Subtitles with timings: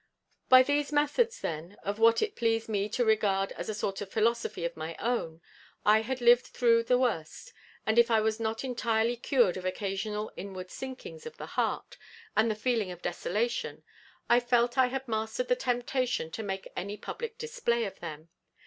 [0.49, 4.09] By these methods, then, of what it pleased me to regard as a sort of
[4.09, 5.41] philosophy of my own,
[5.85, 7.53] I had lived through the worst,
[7.85, 11.97] and if I was not entirely cured of occasional inward sinkings of the heart
[12.35, 13.83] and the feeling of desolation,
[14.27, 18.29] I felt I had mastered the temptation to make any public display of them.